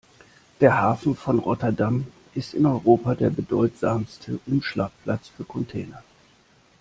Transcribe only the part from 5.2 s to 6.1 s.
für Container.